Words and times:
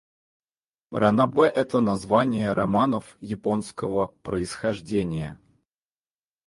Ранобэ— 0.91 1.45
это 1.47 1.79
название 1.79 2.53
романов 2.53 3.15
японского 3.19 4.07
происхождения. 4.23 5.39